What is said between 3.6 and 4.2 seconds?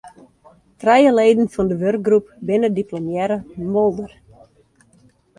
moolder.